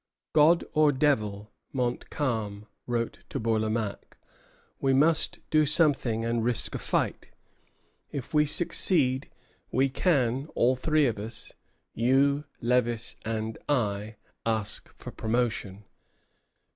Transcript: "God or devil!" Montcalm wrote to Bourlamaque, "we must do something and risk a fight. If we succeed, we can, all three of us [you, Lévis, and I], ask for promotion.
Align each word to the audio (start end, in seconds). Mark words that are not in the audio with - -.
"God 0.33 0.63
or 0.73 0.91
devil!" 0.91 1.51
Montcalm 1.73 2.65
wrote 2.87 3.19
to 3.29 3.39
Bourlamaque, 3.39 4.17
"we 4.79 4.93
must 4.95 5.37
do 5.51 5.63
something 5.63 6.25
and 6.25 6.43
risk 6.43 6.73
a 6.73 6.79
fight. 6.79 7.29
If 8.11 8.33
we 8.33 8.47
succeed, 8.47 9.29
we 9.71 9.89
can, 9.89 10.47
all 10.55 10.75
three 10.75 11.05
of 11.05 11.19
us 11.19 11.53
[you, 11.93 12.45
Lévis, 12.63 13.15
and 13.25 13.59
I], 13.69 14.15
ask 14.43 14.91
for 14.97 15.11
promotion. 15.11 15.85